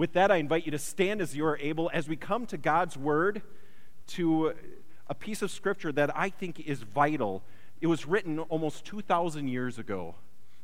[0.00, 2.56] With that, I invite you to stand as you are able as we come to
[2.56, 3.42] God's Word,
[4.06, 4.54] to
[5.06, 7.42] a piece of Scripture that I think is vital.
[7.82, 10.14] It was written almost 2,000 years ago.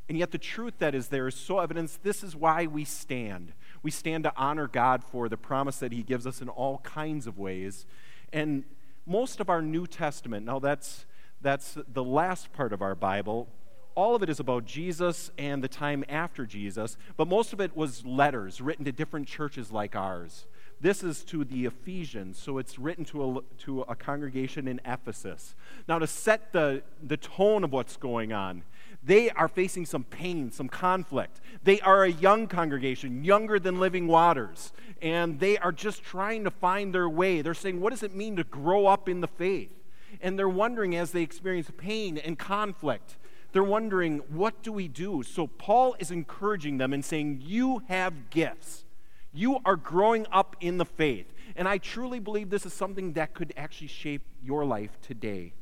[0.08, 1.98] And yet, the truth that is there is so evident.
[2.02, 3.52] This is why we stand.
[3.82, 7.26] We stand to honor God for the promise that He gives us in all kinds
[7.26, 7.84] of ways.
[8.32, 8.64] And
[9.04, 11.04] most of our New Testament, now that's,
[11.42, 13.48] that's the last part of our Bible,
[13.97, 17.74] all of it is about Jesus and the time after Jesus, but most of it
[17.74, 20.47] was letters written to different churches like ours.
[20.79, 25.55] This is to the Ephesians, so it's written to a, to a congregation in Ephesus.
[25.89, 28.62] Now, to set the, the tone of what's going on,
[29.03, 31.41] they are facing some pain, some conflict.
[31.65, 36.51] They are a young congregation, younger than living waters, and they are just trying to
[36.51, 37.41] find their way.
[37.41, 39.73] They're saying, What does it mean to grow up in the faith?
[40.20, 43.17] And they're wondering as they experience pain and conflict
[43.56, 45.23] they're wondering, what do we do?
[45.23, 48.84] So Paul is encouraging them and saying, You have gifts.
[49.33, 51.33] You are growing up in the faith.
[51.56, 55.55] And I truly believe this is something that could actually shape your life today.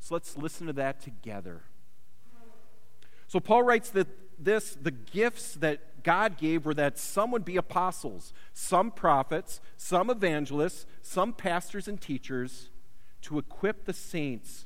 [0.00, 1.64] So let's listen to that together.
[3.28, 7.58] So Paul writes that this, the gifts that God gave were that some would be
[7.58, 12.70] apostles, some prophets, some evangelists, some pastors and teachers
[13.20, 14.64] to equip the saints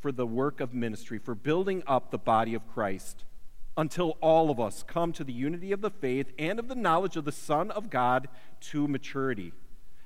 [0.00, 3.24] for the work of ministry, for building up the body of Christ,
[3.76, 7.16] until all of us come to the unity of the faith and of the knowledge
[7.16, 8.28] of the Son of God
[8.60, 9.52] to maturity,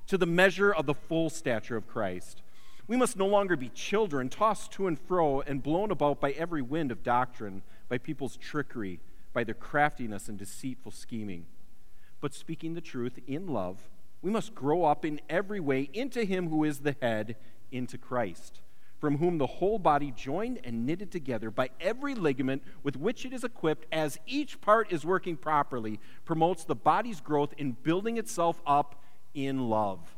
[0.07, 2.43] to the measure of the full stature of Christ.
[2.87, 6.61] We must no longer be children, tossed to and fro and blown about by every
[6.61, 9.01] wind of doctrine, by people's trickery,
[9.33, 11.47] by their craftiness and deceitful scheming.
[12.21, 13.89] But speaking the truth in love,
[14.21, 17.37] we must grow up in every way into Him who is the head,
[17.71, 18.61] into Christ
[19.05, 23.35] from whom the whole body, joined and knitted together by every ligament with which it
[23.35, 28.63] is equipped, as each part is working properly, promotes the body's growth in building itself
[28.67, 28.99] up
[29.35, 30.17] in love.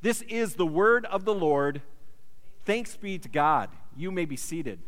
[0.00, 1.82] This is the word of the Lord.
[2.64, 3.68] Thanks be to God.
[3.98, 4.78] You may be seated.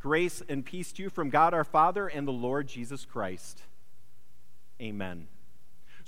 [0.00, 3.62] Grace and peace to you from God our Father and the Lord Jesus Christ.
[4.82, 5.28] Amen.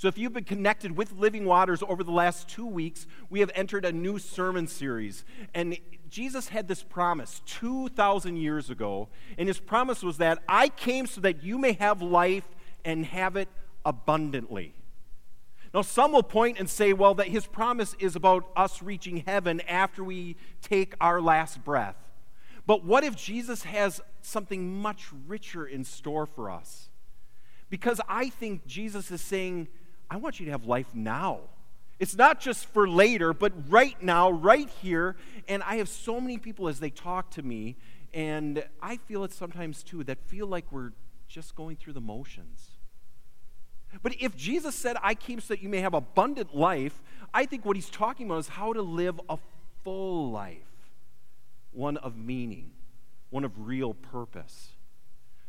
[0.00, 3.50] So, if you've been connected with Living Waters over the last two weeks, we have
[3.55, 5.27] entered a new sermon series.
[5.53, 5.77] And
[6.09, 9.11] Jesus had this promise 2,000 years ago.
[9.37, 12.49] And his promise was that I came so that you may have life
[12.83, 13.50] and have it
[13.84, 14.72] abundantly.
[15.75, 19.61] Now, some will point and say, well, that his promise is about us reaching heaven
[19.69, 21.97] after we take our last breath.
[22.67, 26.88] But what if Jesus has something much richer in store for us?
[27.69, 29.69] Because I think Jesus is saying,
[30.10, 31.41] I want you to have life now.
[32.00, 35.16] It's not just for later, but right now, right here.
[35.48, 37.76] And I have so many people as they talk to me,
[38.12, 40.93] and I feel it sometimes too, that feel like we're
[41.28, 42.70] just going through the motions.
[44.03, 47.03] But if Jesus said, I came so that you may have abundant life,
[47.34, 49.38] I think what he's talking about is how to live a
[49.84, 50.59] full life,
[51.72, 52.70] one of meaning,
[53.31, 54.70] one of real purpose.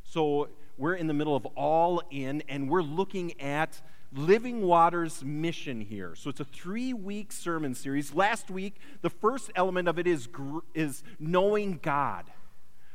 [0.04, 3.82] So we're in the middle of all in, and we're looking at
[4.14, 6.16] Living Waters mission here.
[6.16, 8.14] So it's a three week sermon series.
[8.14, 10.28] Last week, the first element of it is,
[10.74, 12.26] is knowing God.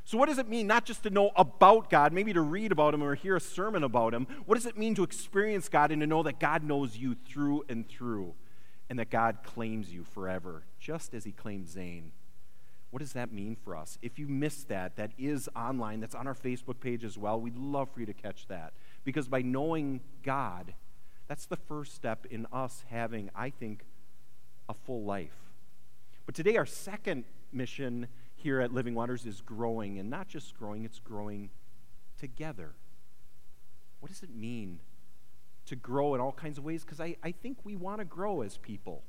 [0.05, 2.95] So, what does it mean not just to know about God, maybe to read about
[2.95, 4.29] Him or hear a sermon about Him?
[4.45, 7.65] What does it mean to experience God and to know that God knows you through
[7.69, 8.35] and through
[8.89, 12.13] and that God claims you forever, just as He claimed Zane?
[12.91, 13.99] What does that mean for us?
[14.01, 17.41] If you missed that, that is online, that's on our Facebook page as well.
[17.41, 18.75] We'd love for you to catch that.
[19.03, 20.73] Because by knowing God,
[21.29, 23.85] that's the first step in us having, I think,
[24.69, 25.37] a full life.
[26.25, 30.85] But today, our second mission here at Living Waters is growing, and not just growing,
[30.85, 31.51] it's growing
[32.19, 32.75] together.
[34.01, 34.81] What does it mean
[35.67, 36.85] to grow in all kinds of ways?
[36.85, 39.03] Because I, I think we want to grow as people.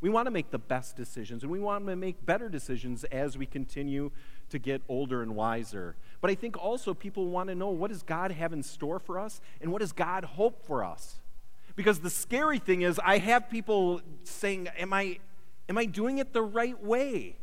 [0.00, 3.38] We want to make the best decisions, and we want to make better decisions as
[3.38, 4.10] we continue
[4.50, 5.94] to get older and wiser.
[6.20, 9.18] But I think also people want to know what does God have in store for
[9.18, 11.20] us, and what does God hope for us?
[11.76, 15.18] Because the scary thing is, I have people saying, Am I,
[15.68, 17.36] am I doing it the right way?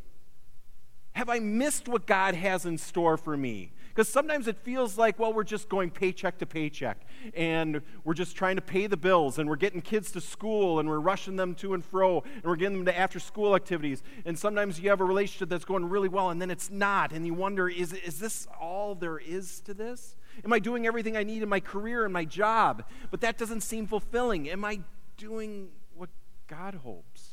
[1.14, 3.72] Have I missed what God has in store for me?
[4.00, 8.34] Because sometimes it feels like, well, we're just going paycheck to paycheck, and we're just
[8.34, 11.54] trying to pay the bills, and we're getting kids to school, and we're rushing them
[11.56, 14.02] to and fro, and we're getting them to after school activities.
[14.24, 17.26] And sometimes you have a relationship that's going really well, and then it's not, and
[17.26, 20.16] you wonder, is, is this all there is to this?
[20.46, 22.86] Am I doing everything I need in my career and my job?
[23.12, 24.50] But that doesn't seem fulfilling.
[24.50, 24.80] Am I
[25.18, 26.10] doing what
[26.48, 27.32] God hopes?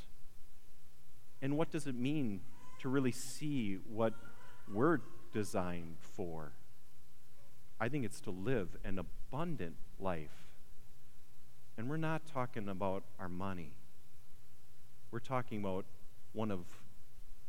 [1.41, 2.41] And what does it mean
[2.81, 4.15] to really see what
[4.69, 4.99] we're
[5.37, 6.53] designed for?
[7.79, 10.49] I think it's to live an abundant life.
[11.77, 13.73] And we're not talking about our money,
[15.11, 15.85] we're talking about
[16.33, 16.61] one of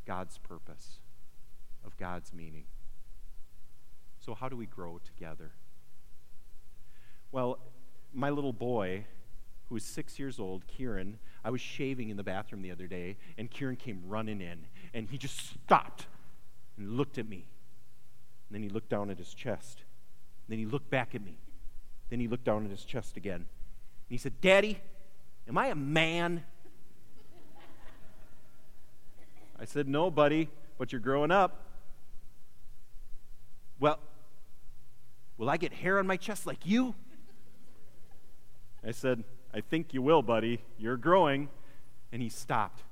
[0.06, 1.00] God's purpose,
[1.86, 2.66] of God's meaning.
[4.20, 5.52] So, how do we grow together?
[7.32, 7.58] Well,
[8.14, 9.06] my little boy,
[9.70, 13.16] who is six years old, Kieran, I was shaving in the bathroom the other day,
[13.38, 16.08] and Kieran came running in, and he just stopped
[16.78, 17.46] and looked at me.
[18.50, 19.80] And then he looked down at his chest.
[20.48, 21.38] And then he looked back at me.
[22.10, 23.36] Then he looked down at his chest again.
[23.36, 23.46] And
[24.10, 24.80] he said, Daddy,
[25.48, 26.44] am I a man?
[29.60, 31.64] I said, No, buddy, but you're growing up.
[33.80, 34.00] Well,
[35.38, 36.96] will I get hair on my chest like you?
[38.86, 39.24] I said,
[39.54, 40.62] I think you will, buddy.
[40.78, 41.50] You're growing.
[42.12, 42.84] And he stopped.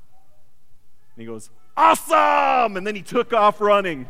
[1.15, 2.77] And he goes, Awesome!
[2.77, 4.07] And then he took off running.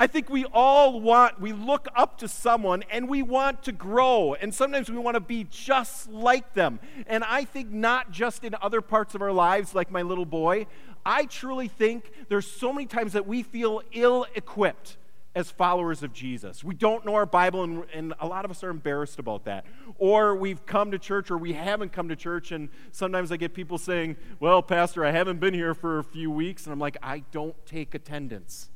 [0.00, 4.32] I think we all want, we look up to someone and we want to grow.
[4.32, 6.80] And sometimes we want to be just like them.
[7.06, 10.66] And I think not just in other parts of our lives, like my little boy.
[11.04, 14.96] I truly think there's so many times that we feel ill equipped
[15.34, 16.64] as followers of Jesus.
[16.64, 19.64] We don't know our Bible, and, and, a lot of us are embarrassed about that.
[19.98, 23.54] Or we've come to church, or we haven't come to church, and sometimes I get
[23.54, 26.64] people saying, Well, Pastor, I haven't been here for a few weeks.
[26.64, 28.70] And I'm like, I don't take attendance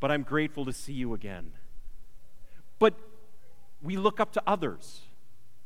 [0.00, 1.52] but I'm grateful to see you again.
[2.78, 2.94] But
[3.82, 5.00] we look up to others.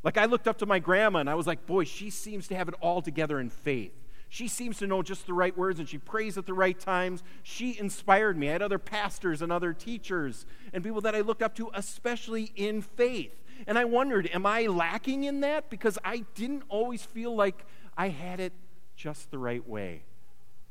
[0.03, 2.57] Like I looked up to my grandma and I was like, boy, she seems to
[2.57, 3.93] have it all together in faith.
[4.29, 7.23] She seems to know just the right words and she prays at the right times.
[7.43, 8.49] She inspired me.
[8.49, 12.51] I had other pastors and other teachers and people that I looked up to, especially
[12.57, 13.39] in faith.
[13.67, 15.69] And I wondered, am I lacking in that?
[15.69, 18.55] Because I didn't always feel like I had it
[18.97, 20.03] just the right way.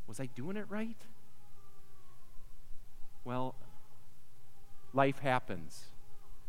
[0.08, 0.98] Was I doing it right?
[3.24, 3.56] Well,
[4.94, 5.86] life happens.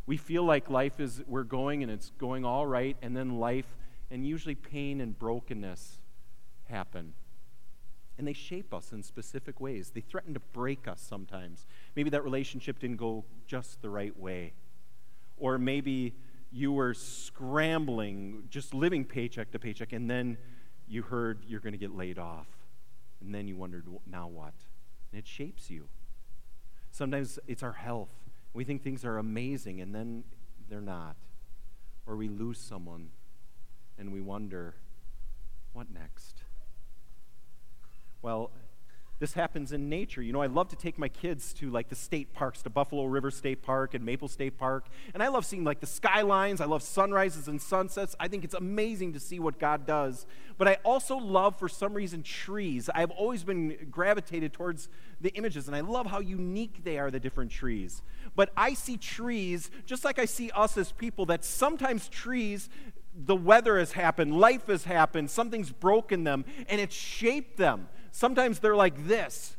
[0.07, 3.67] We feel like life is, we're going and it's going all right, and then life,
[4.11, 5.99] and usually pain and brokenness
[6.69, 7.15] happen.
[8.19, 9.93] And they shape us in specific ways.
[9.95, 11.67] They threaten to break us sometimes.
[11.97, 14.53] Maybe that relationship didn't go just the right way.
[15.39, 16.15] Or maybe
[16.51, 20.37] you were scrambling, just living paycheck to paycheck, and then
[20.87, 22.49] you heard you're going to get laid off.
[23.21, 24.55] And then you wondered, now what?
[25.13, 25.89] And it shapes you.
[26.93, 28.11] Sometimes it's our health.
[28.53, 30.25] We think things are amazing, and then
[30.69, 31.17] they're not.
[32.06, 33.09] Or we lose someone,
[33.99, 34.75] and we wonder,
[35.73, 36.43] what next?
[38.21, 38.50] Well,
[39.23, 40.21] this happens in nature.
[40.21, 43.05] You know, I love to take my kids to like the state parks, to Buffalo
[43.05, 44.87] River State Park and Maple State Park.
[45.15, 46.61] And I love seeing like the skylines.
[46.61, 48.17] I love sunrises and sunsets.
[48.19, 50.27] I think it's amazing to see what God does.
[50.59, 52.91] But I also love, for some reason, trees.
[52.93, 54.89] I've always been gravitated towards
[55.21, 58.03] the images, and I love how unique they are, the different trees.
[58.35, 62.69] But I see trees, just like I see us as people, that sometimes trees
[63.15, 67.89] the weather has happened, life has happened, something's broken them, and it's shaped them.
[68.12, 69.56] Sometimes they're like this,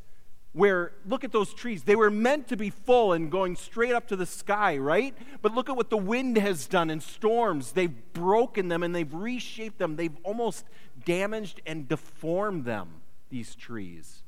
[0.53, 1.83] where look at those trees.
[1.83, 5.15] They were meant to be full and going straight up to the sky, right?
[5.41, 7.71] But look at what the wind has done in storms.
[7.71, 9.95] They've broken them and they've reshaped them.
[9.95, 10.65] They've almost
[11.03, 14.21] damaged and deformed them, these trees.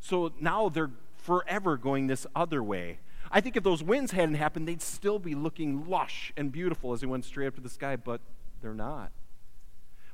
[0.00, 2.98] So now they're forever going this other way.
[3.30, 7.02] I think if those winds hadn't happened, they'd still be looking lush and beautiful as
[7.02, 8.20] they went straight up to the sky, but
[8.60, 9.12] they're not.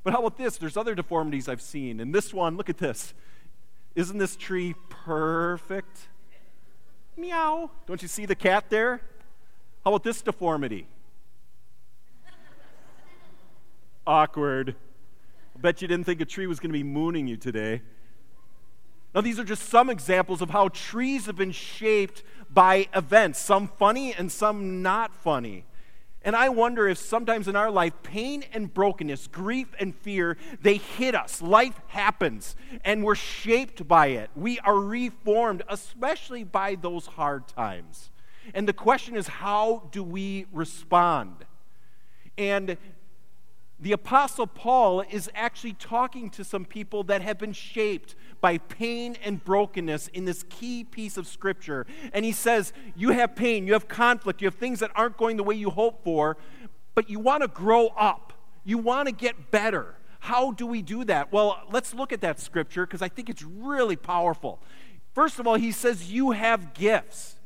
[0.05, 0.57] But how about this?
[0.57, 2.01] There's other deformities I've seen.
[2.01, 3.15] And this one, look at this.
[3.95, 6.09] Isn't this tree perfect?
[7.17, 7.71] Meow.
[7.87, 9.01] Don't you see the cat there?
[9.85, 10.87] How about this deformity?
[14.07, 14.77] Awkward.
[15.57, 17.83] I bet you didn't think a tree was going to be mooning you today.
[19.15, 23.67] Now, these are just some examples of how trees have been shaped by events, some
[23.67, 25.65] funny and some not funny.
[26.29, 30.77] And I wonder if sometimes in our life, pain and brokenness, grief and fear, they
[30.77, 31.41] hit us.
[31.41, 32.55] Life happens,
[32.85, 34.29] and we're shaped by it.
[34.37, 38.11] We are reformed, especially by those hard times.
[38.53, 41.47] And the question is, how do we respond?
[42.37, 42.77] And
[43.81, 49.17] the Apostle Paul is actually talking to some people that have been shaped by pain
[49.25, 51.87] and brokenness in this key piece of Scripture.
[52.13, 55.37] And he says, You have pain, you have conflict, you have things that aren't going
[55.37, 56.37] the way you hope for,
[56.95, 58.33] but you want to grow up,
[58.65, 59.95] you want to get better.
[60.21, 61.33] How do we do that?
[61.33, 64.61] Well, let's look at that Scripture because I think it's really powerful.
[65.15, 67.37] First of all, he says, You have gifts.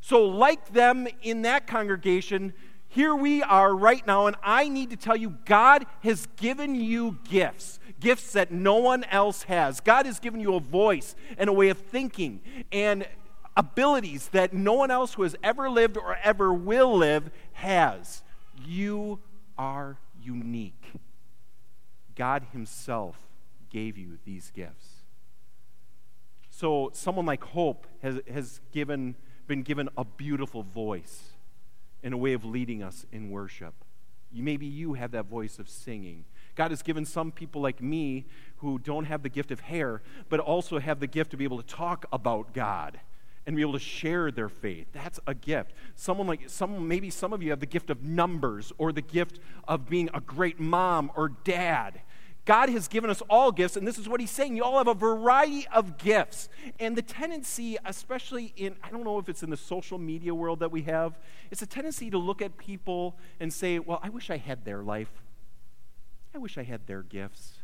[0.00, 2.52] So, like them in that congregation,
[2.94, 7.18] here we are right now, and I need to tell you God has given you
[7.28, 9.80] gifts, gifts that no one else has.
[9.80, 13.04] God has given you a voice and a way of thinking and
[13.56, 18.22] abilities that no one else who has ever lived or ever will live has.
[18.64, 19.18] You
[19.58, 20.92] are unique.
[22.14, 23.16] God Himself
[23.70, 25.02] gave you these gifts.
[26.48, 29.16] So, someone like Hope has, has given,
[29.48, 31.33] been given a beautiful voice
[32.04, 33.74] and a way of leading us in worship.
[34.30, 36.26] You, maybe you have that voice of singing.
[36.54, 38.26] God has given some people like me
[38.58, 41.60] who don't have the gift of hair, but also have the gift to be able
[41.60, 43.00] to talk about God
[43.46, 44.86] and be able to share their faith.
[44.92, 45.72] That's a gift.
[45.96, 49.38] Someone like some maybe some of you have the gift of numbers or the gift
[49.66, 52.00] of being a great mom or dad.
[52.44, 54.54] God has given us all gifts, and this is what he's saying.
[54.56, 56.50] You all have a variety of gifts.
[56.78, 60.60] And the tendency, especially in, I don't know if it's in the social media world
[60.60, 61.18] that we have,
[61.50, 64.82] it's a tendency to look at people and say, well, I wish I had their
[64.82, 65.22] life.
[66.34, 67.54] I wish I had their gifts.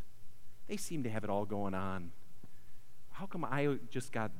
[0.66, 2.12] They seem to have it all going on.
[3.10, 4.30] How come I just got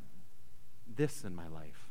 [0.97, 1.91] this in my life?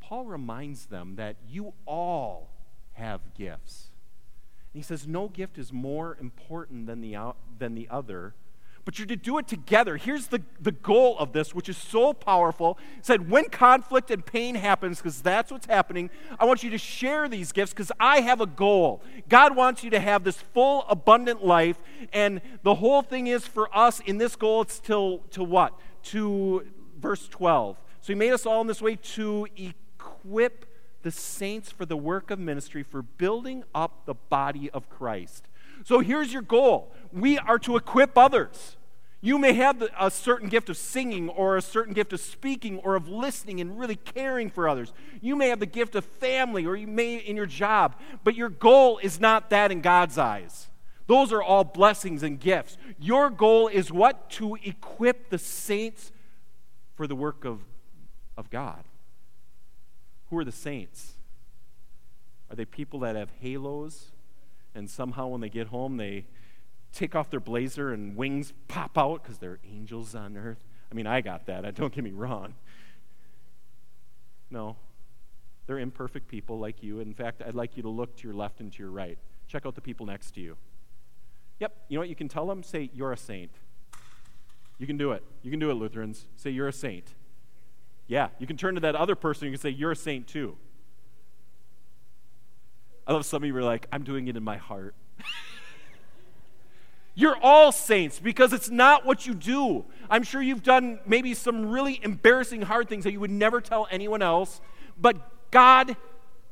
[0.00, 2.50] Paul reminds them that you all
[2.92, 3.88] have gifts.
[4.74, 7.16] He says, No gift is more important than the,
[7.58, 8.34] than the other,
[8.84, 9.96] but you're to do it together.
[9.96, 12.78] Here's the, the goal of this, which is so powerful.
[12.98, 16.78] It said, when conflict and pain happens, because that's what's happening, I want you to
[16.78, 19.02] share these gifts because I have a goal.
[19.28, 21.78] God wants you to have this full, abundant life,
[22.12, 25.72] and the whole thing is for us in this goal, it's till to what?
[26.04, 26.66] To
[27.00, 27.78] verse 12.
[28.02, 30.66] So he made us all in this way to equip
[31.04, 35.46] the saints for the work of ministry, for building up the body of Christ.
[35.84, 38.76] So here's your goal we are to equip others.
[39.20, 42.94] You may have a certain gift of singing or a certain gift of speaking or
[42.94, 44.92] of listening and really caring for others.
[45.22, 48.50] You may have the gift of family or you may in your job, but your
[48.50, 50.68] goal is not that in God's eyes.
[51.06, 52.76] Those are all blessings and gifts.
[52.98, 54.28] Your goal is what?
[54.32, 56.12] To equip the saints
[56.94, 57.60] for the work of,
[58.36, 58.84] of God.
[60.34, 61.12] Who are the saints?
[62.50, 64.06] Are they people that have halos
[64.74, 66.26] and somehow when they get home they
[66.92, 70.64] take off their blazer and wings pop out because they're angels on earth?
[70.90, 71.76] I mean, I got that.
[71.76, 72.54] Don't get me wrong.
[74.50, 74.74] No.
[75.68, 76.98] They're imperfect people like you.
[76.98, 79.18] In fact, I'd like you to look to your left and to your right.
[79.46, 80.56] Check out the people next to you.
[81.60, 82.64] Yep, you know what you can tell them?
[82.64, 83.52] Say, You're a saint.
[84.80, 85.22] You can do it.
[85.44, 86.26] You can do it, Lutherans.
[86.34, 87.14] Say, You're a saint.
[88.06, 90.26] Yeah, you can turn to that other person and you can say, You're a saint
[90.26, 90.56] too.
[93.06, 94.94] I love some of you are like, I'm doing it in my heart.
[97.14, 99.84] You're all saints because it's not what you do.
[100.08, 103.86] I'm sure you've done maybe some really embarrassing, hard things that you would never tell
[103.90, 104.60] anyone else,
[104.98, 105.96] but God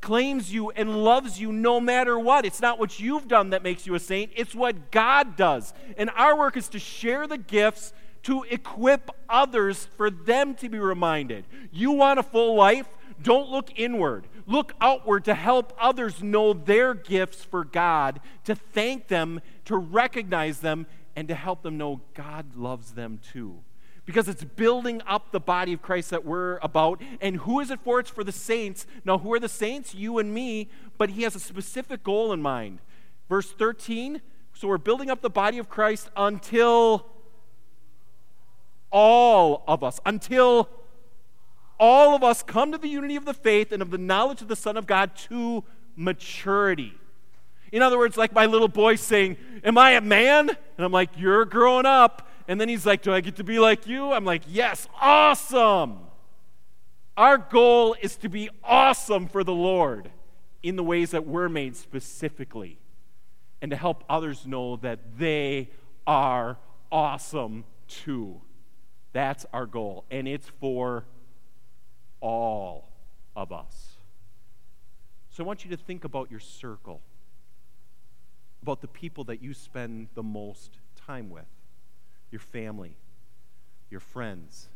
[0.01, 2.45] claims you and loves you no matter what.
[2.45, 5.73] It's not what you've done that makes you a saint, it's what God does.
[5.97, 7.93] And our work is to share the gifts
[8.25, 11.45] to equip others for them to be reminded.
[11.71, 12.87] You want a full life?
[13.23, 14.27] Don't look inward.
[14.47, 20.61] Look outward to help others know their gifts for God, to thank them, to recognize
[20.61, 23.61] them, and to help them know God loves them too.
[24.05, 27.01] Because it's building up the body of Christ that we're about.
[27.21, 28.01] And who is it for?
[28.01, 28.85] It's for the saints.
[29.05, 29.95] Now, who are the saints?
[29.95, 30.69] You and me.
[30.99, 32.81] But he has a specific goal in mind.
[33.29, 34.21] Verse 13
[34.55, 37.07] so we're building up the body of Christ until
[38.93, 40.69] all of us, until
[41.81, 44.49] all of us come to the unity of the faith and of the knowledge of
[44.49, 45.65] the Son of God to
[45.97, 46.93] maturity.
[47.73, 50.51] In other words, like my little boy saying, Am I a man?
[50.51, 52.29] And I'm like, You're growing up.
[52.47, 54.13] And then he's like, Do I get to be like you?
[54.13, 55.99] I'm like, Yes, awesome.
[57.17, 60.11] Our goal is to be awesome for the Lord
[60.63, 62.79] in the ways that we're made specifically
[63.61, 65.71] and to help others know that they
[66.07, 66.59] are
[66.91, 68.41] awesome too.
[69.13, 71.05] That's our goal, and it's for
[72.21, 72.89] all
[73.37, 73.97] of us.
[75.31, 77.01] So I want you to think about your circle,
[78.63, 81.47] about the people that you spend the most time with
[82.31, 82.97] your family,
[83.91, 84.69] your friends,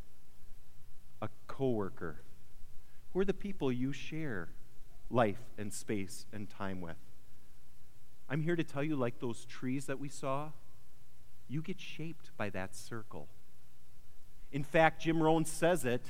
[1.23, 2.21] a coworker.
[3.13, 4.49] Who are the people you share
[5.11, 6.97] life and space and time with?
[8.29, 10.51] I'm here to tell you, like those trees that we saw,
[11.49, 13.29] you get shaped by that circle.
[14.53, 16.03] In fact, Jim Rohn says it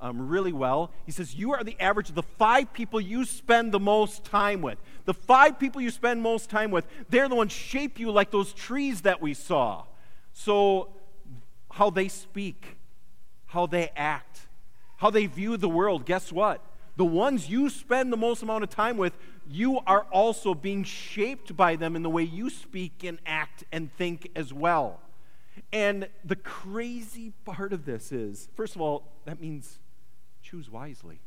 [0.00, 0.90] um, really well.
[1.04, 4.62] He says, You are the average of the five people you spend the most time
[4.62, 4.78] with.
[5.04, 8.52] The five people you spend most time with, they're the ones shape you like those
[8.52, 9.84] trees that we saw.
[10.32, 10.88] So,
[11.72, 12.76] how they speak,
[13.46, 14.48] how they act,
[14.96, 16.64] how they view the world, guess what?
[16.96, 19.16] The ones you spend the most amount of time with,
[19.48, 23.92] you are also being shaped by them in the way you speak and act and
[23.96, 25.00] think as well.
[25.72, 29.78] And the crazy part of this is, first of all, that means
[30.42, 31.20] choose wisely.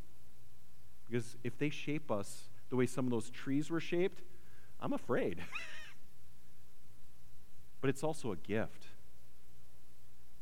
[1.10, 4.22] Because if they shape us the way some of those trees were shaped,
[4.80, 5.39] I'm afraid.
[7.82, 8.88] but it's also a gift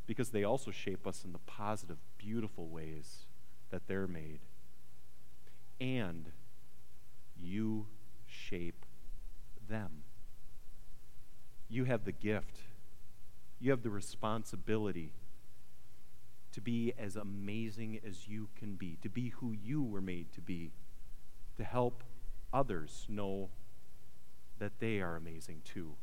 [0.08, 3.26] because they also shape us in the positive, beautiful ways
[3.70, 4.40] that they're made.
[5.80, 6.32] And
[7.40, 7.88] you
[8.28, 8.86] shape
[9.68, 10.04] them.
[11.70, 12.60] You have the gift,
[13.62, 15.14] you have the responsibility
[16.52, 20.42] to be as amazing as you can be, to be who you were made to
[20.42, 20.72] be,
[21.58, 22.04] to help
[22.52, 23.50] others know
[24.60, 25.94] that they are amazing too.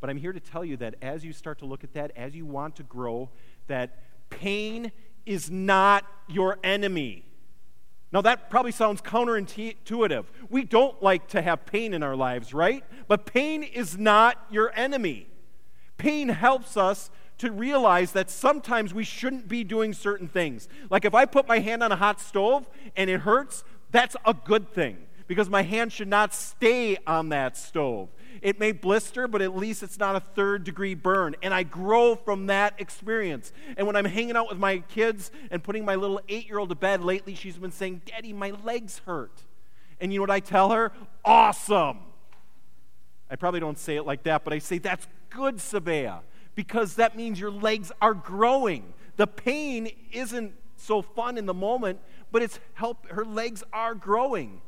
[0.00, 2.34] But I'm here to tell you that as you start to look at that, as
[2.34, 3.30] you want to grow,
[3.66, 3.98] that
[4.30, 4.92] pain
[5.26, 7.24] is not your enemy.
[8.12, 10.24] Now, that probably sounds counterintuitive.
[10.48, 12.84] We don't like to have pain in our lives, right?
[13.06, 15.26] But pain is not your enemy.
[15.98, 20.68] Pain helps us to realize that sometimes we shouldn't be doing certain things.
[20.90, 24.34] Like if I put my hand on a hot stove and it hurts, that's a
[24.34, 28.08] good thing because my hand should not stay on that stove.
[28.40, 31.34] It may blister, but at least it's not a third degree burn.
[31.42, 33.52] And I grow from that experience.
[33.76, 36.68] And when I'm hanging out with my kids and putting my little eight year old
[36.70, 39.42] to bed lately, she's been saying, Daddy, my legs hurt.
[40.00, 40.92] And you know what I tell her?
[41.24, 41.98] Awesome.
[43.30, 46.20] I probably don't say it like that, but I say, That's good, Sabea,
[46.54, 48.92] because that means your legs are growing.
[49.16, 54.60] The pain isn't so fun in the moment, but it's help her legs are growing.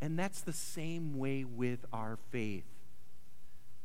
[0.00, 2.64] And that's the same way with our faith.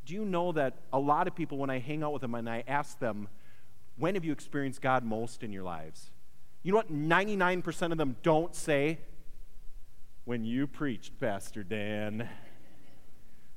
[0.05, 2.49] Do you know that a lot of people, when I hang out with them and
[2.49, 3.29] I ask them,
[3.97, 6.11] when have you experienced God most in your lives?
[6.61, 8.99] You know what 99% of them don't say?
[10.25, 12.29] When you preached, Pastor Dan.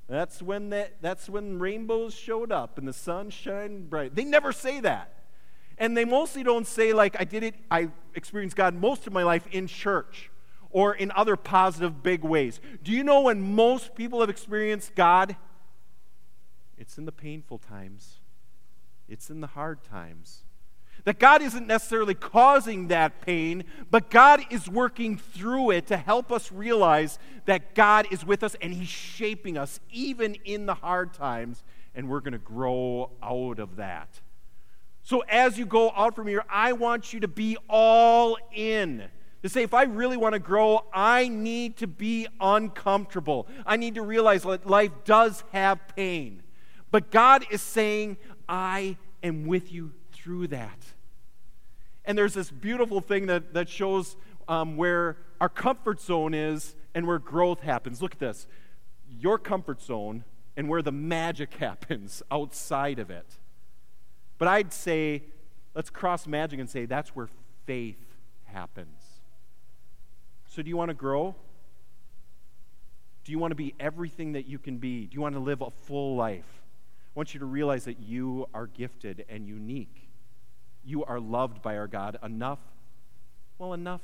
[0.09, 4.15] That's when, that, that's when rainbows showed up and the sun shined bright.
[4.15, 5.13] They never say that.
[5.79, 9.25] And they mostly don't say, like, I did it, I experienced God most of my
[9.25, 10.31] life in church
[10.71, 12.61] or in other positive big ways.
[12.83, 15.37] Do you know when most people have experienced God?
[16.79, 18.21] It's in the painful times,
[19.09, 20.45] it's in the hard times.
[21.07, 26.33] That God isn't necessarily causing that pain, but God is working through it to help
[26.33, 31.15] us realize that God is with us and He's shaping us even in the hard
[31.15, 31.63] times,
[31.95, 34.21] and we're going to grow out of that.
[35.05, 39.05] So, as you go out from here, I want you to be all in.
[39.45, 43.47] To say, if I really want to grow, I need to be uncomfortable.
[43.65, 46.43] I need to realize that life does have pain.
[46.91, 48.17] But God is saying,
[48.49, 50.96] I am with you through that.
[52.07, 54.17] And there's this beautiful thing that, that shows
[54.49, 58.01] um, where our comfort zone is and where growth happens.
[58.01, 58.47] Look at this
[59.21, 60.25] your comfort zone
[60.57, 63.27] and where the magic happens outside of it.
[64.39, 65.23] But I'd say,
[65.75, 67.29] let's cross magic and say that's where
[67.65, 69.01] faith happens.
[70.49, 71.35] So, do you want to grow?
[73.25, 75.07] Do you want to be everything that you can be?
[75.07, 76.63] Do you want to live a full life?
[77.15, 80.09] I want you to realize that you are gifted and unique.
[80.87, 82.61] You are loved by our God enough,
[83.59, 84.03] well, enough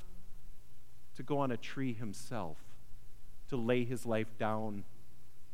[1.15, 2.59] to go on a tree himself,
[3.51, 4.83] to lay his life down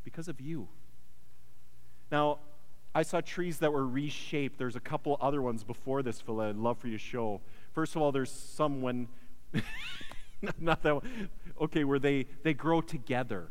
[0.05, 0.69] because of you.
[2.11, 2.39] Now,
[2.95, 4.59] I saw trees that were reshaped.
[4.59, 7.43] There's a couple other ones before this, Phil, I'd love for you to show.
[7.75, 9.09] First of all, there's some when,
[10.59, 11.29] not that one,
[11.61, 13.49] okay, where they, they grow together.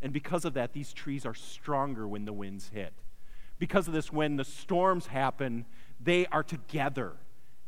[0.00, 2.94] And because of that, these trees are stronger when the winds hit
[3.62, 5.64] because of this, when the storms happen,
[6.04, 7.12] they are together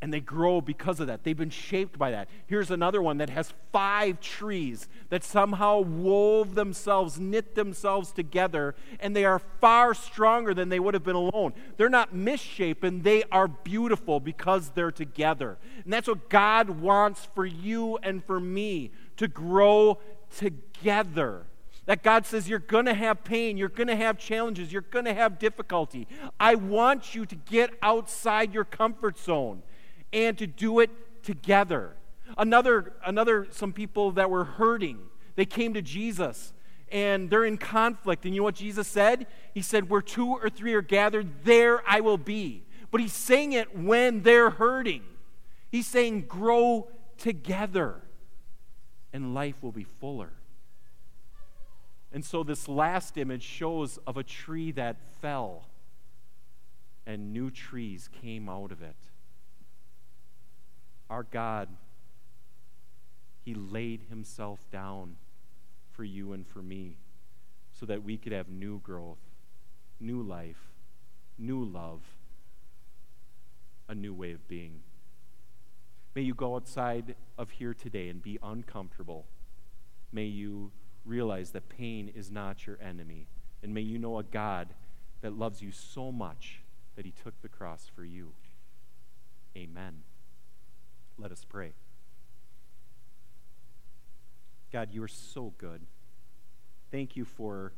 [0.05, 1.25] and they grow because of that.
[1.25, 2.29] They've been shaped by that.
[2.47, 9.17] Here's another one that has five trees that somehow wove themselves, knit themselves together, and
[9.17, 11.55] they are far stronger than they would have been alone.
[11.79, 15.57] They're not misshapen, they are beautiful because they're together.
[15.85, 20.01] And that's what God wants for you and for me to grow
[20.37, 21.47] together.
[21.87, 25.05] That God says you're going to have pain, you're going to have challenges, you're going
[25.05, 26.09] to have difficulty.
[26.41, 29.63] I want you to get outside your comfort zone
[30.13, 30.91] and to do it
[31.23, 31.97] together.
[32.39, 34.99] Another, another some people that were hurting,
[35.37, 36.55] they came to Jesus
[36.91, 38.25] and they're in conflict.
[38.25, 39.27] And you know what Jesus said?
[39.53, 42.63] He said, Where two or three are gathered, there I will be.
[42.91, 45.03] But he's saying it when they're hurting.
[45.71, 48.03] He's saying, Grow together,
[49.13, 50.33] and life will be fuller.
[52.15, 55.65] And so this last image shows of a tree that fell
[57.05, 58.95] and new trees came out of it.
[61.11, 61.69] Our God,
[63.45, 65.17] He laid Himself down
[65.91, 66.99] for you and for me
[67.73, 69.19] so that we could have new growth,
[69.99, 70.71] new life,
[71.37, 72.03] new love,
[73.89, 74.83] a new way of being.
[76.15, 79.27] May you go outside of here today and be uncomfortable.
[80.13, 80.71] May you
[81.05, 83.27] realize that pain is not your enemy.
[83.63, 84.69] And may you know a God
[85.21, 86.61] that loves you so much
[86.97, 88.33] that he took the cross for you.
[89.57, 90.03] Amen.
[91.19, 91.73] Let us pray.
[94.73, 95.83] God, you are so good.
[96.91, 97.73] Thank you for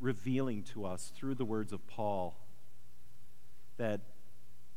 [0.00, 2.36] revealing to us through the words of Paul
[3.78, 4.00] that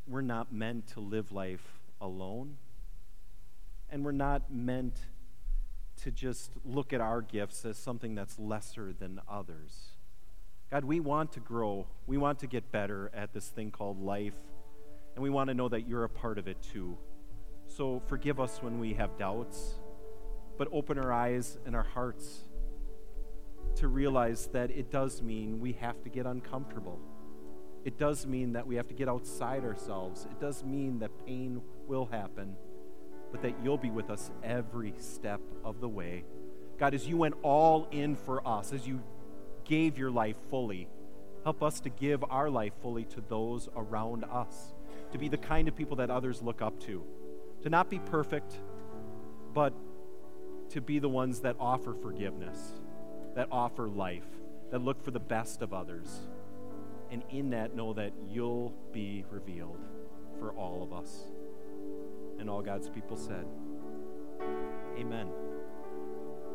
[0.07, 2.57] we're not meant to live life alone,
[3.89, 4.95] and we're not meant
[6.03, 9.89] to just look at our gifts as something that's lesser than others.
[10.69, 11.87] God, we want to grow.
[12.05, 14.35] We want to get better at this thing called life,
[15.15, 16.97] and we want to know that you're a part of it too.
[17.67, 19.75] So forgive us when we have doubts,
[20.57, 22.43] but open our eyes and our hearts
[23.75, 26.99] to realize that it does mean we have to get uncomfortable.
[27.85, 30.25] It does mean that we have to get outside ourselves.
[30.25, 32.55] It does mean that pain will happen,
[33.31, 36.23] but that you'll be with us every step of the way.
[36.77, 39.01] God, as you went all in for us, as you
[39.65, 40.87] gave your life fully,
[41.43, 44.73] help us to give our life fully to those around us,
[45.11, 47.03] to be the kind of people that others look up to,
[47.63, 48.59] to not be perfect,
[49.53, 49.73] but
[50.69, 52.73] to be the ones that offer forgiveness,
[53.35, 54.27] that offer life,
[54.71, 56.27] that look for the best of others.
[57.09, 59.79] And in that, know that you'll be revealed
[60.39, 61.23] for all of us.
[62.39, 63.45] And all God's people said,
[64.97, 65.27] Amen.